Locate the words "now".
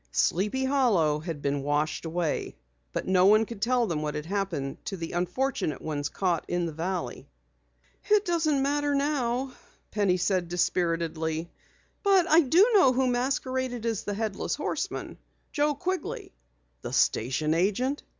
8.95-9.53